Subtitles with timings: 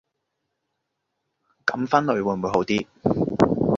[1.67, 2.87] 噉分類會唔會好啲